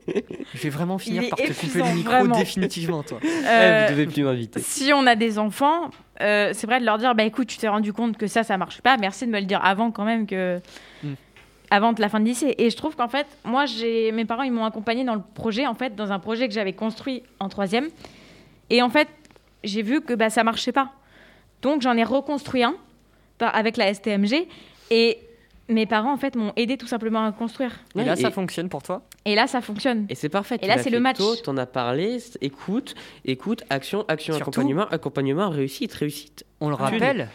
[0.54, 2.36] Je vais vraiment finir par te couper le micro vraiment.
[2.38, 3.18] définitivement, toi.
[3.24, 4.60] euh, vous devez plus m'inviter.
[4.60, 7.68] si on a des enfants, euh, c'est vrai de leur dire bah écoute, tu t'es
[7.68, 8.96] rendu compte que ça, ça marche pas.
[8.96, 10.60] Merci de me le dire avant quand même que
[11.04, 11.14] Mm.
[11.70, 12.54] avant de la fin de lycée.
[12.58, 15.66] Et je trouve qu'en fait, moi, j'ai mes parents, ils m'ont accompagné dans le projet,
[15.66, 17.88] en fait, dans un projet que j'avais construit en troisième.
[18.70, 19.08] Et en fait,
[19.64, 20.92] j'ai vu que bah ça marchait pas.
[21.62, 22.74] Donc j'en ai reconstruit un
[23.38, 24.46] par- avec la STMG
[24.90, 25.18] et
[25.68, 27.72] mes parents en fait m'ont aidé tout simplement à construire.
[27.94, 29.02] Et Ouais, là, ça fonctionne pour toi?
[29.24, 30.06] Et là, ça fonctionne.
[30.08, 30.56] Et c'est parfait.
[30.56, 31.16] Et tu là, c'est le match.
[31.18, 32.18] tôt, T'en as parlé.
[32.40, 32.94] Écoute,
[33.24, 36.44] écoute, action, action, Surtout- accompagnement, accompagnement, réussite, réussite.
[36.60, 37.28] On le rappelle,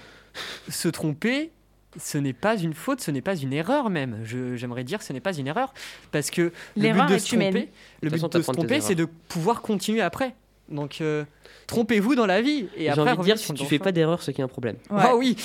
[0.70, 1.52] se tromper,
[1.98, 4.20] ce n'est pas une faute, ce n'est pas une erreur même.
[4.24, 5.74] Je- J'aimerais dire ce n'est pas une erreur.
[6.12, 7.70] Parce que le but L'erreur de est se tromper,
[8.02, 10.36] le but de se tromper, c'est de pouvoir continuer après.
[10.70, 11.24] Donc, euh,
[11.68, 12.68] trompez-vous dans la vie.
[12.76, 14.46] Et J'ai après, envie de dire, si tu fais pas d'erreur, c'est qu'il y a
[14.46, 14.76] un problème.
[14.90, 15.36] Ouais, Ah oui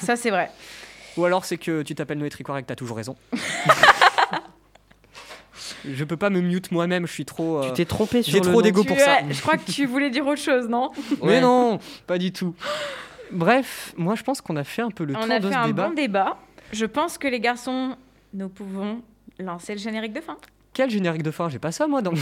[0.00, 0.50] ça c'est vrai.
[1.16, 3.14] Ou alors c'est que tu t'appelles Noé Tricoire et que t'as toujours raison.
[5.84, 7.58] je peux pas me mute moi-même, je suis trop.
[7.58, 9.18] euh, Tu t'es trompé sur j'ai le trop d'ego pour ça.
[9.30, 10.90] je crois que tu voulais dire autre chose, non
[11.22, 11.40] Mais Ouais.
[11.40, 12.54] non, pas du tout.
[13.30, 15.52] Bref, moi je pense qu'on a fait un peu le On tour a de fait
[15.54, 15.88] ce un débat.
[15.88, 16.36] bon débat.
[16.72, 17.96] Je pense que les garçons,
[18.32, 19.00] nous pouvons
[19.38, 20.36] lancer le générique de fin.
[20.74, 22.12] Quel générique de fin J'ai pas ça moi dans.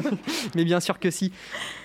[0.54, 1.32] Mais bien sûr que si.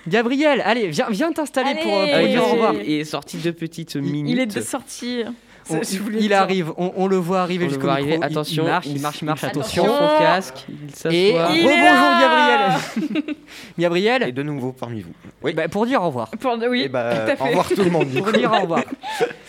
[0.08, 1.82] Gabriel, allez, viens, viens t'installer Allez.
[1.82, 2.76] pour, euh, pour Et- il dire au revoir.
[2.76, 4.32] est- il est sorti de petites minutes.
[4.32, 5.24] Il est de sortie.
[5.70, 6.38] On- il dire.
[6.38, 7.92] arrive, on, on le voit arriver jusqu'au micro.
[7.94, 8.14] arriver.
[8.14, 9.44] il- il Attention, marche, il marche, il marche.
[9.44, 9.84] Attention.
[9.84, 10.18] Attention, Attention.
[10.18, 10.66] son casque,
[11.08, 13.36] il Et rebonjour Gabriel.
[13.80, 15.12] Gabriel, Et de nouveau parmi vous.
[15.44, 15.54] Oui.
[15.54, 16.30] bah, pour dire au revoir.
[16.32, 16.58] Pour...
[16.70, 17.44] Oui, Eh bah, tout à fait.
[17.44, 18.08] Au revoir tout le monde.
[18.14, 18.84] Pour dire au revoir.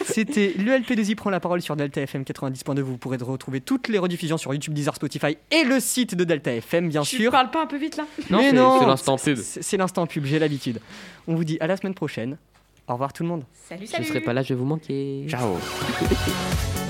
[0.04, 2.80] C'était le LP2I prend la parole sur Delta FM 90.2.
[2.80, 6.52] Vous pourrez retrouver toutes les rediffusions sur YouTube, Deezer, Spotify et le site de Delta
[6.52, 7.30] FM, bien Tu sûr.
[7.30, 8.04] parles pas un peu vite là?
[8.30, 9.38] Non, c'est- non, c'est l'instant pub.
[9.38, 10.80] C'est l'instant pub, j'ai l'habitude.
[11.26, 12.36] On vous dit à la semaine prochaine.
[12.88, 13.44] Au revoir tout le monde.
[13.52, 15.26] Salut, Je salut serai pas là, je vais vous manquer.
[15.28, 15.56] Ciao.